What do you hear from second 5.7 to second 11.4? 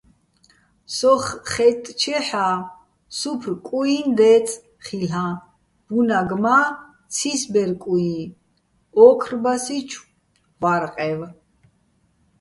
ბუნაგ მა ცისბერ-კუჲჼ, ოქრბასიჩო̆ ვარყევ.